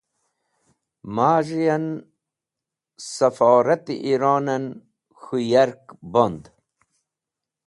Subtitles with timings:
[1.15, 1.85] Maz̃hi yan
[3.13, 4.65] Safort-e Iron en
[5.19, 6.43] k̃hũ yark bond.